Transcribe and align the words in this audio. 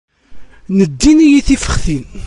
Neddin-iyi 0.77 1.39
tifextin. 1.47 2.05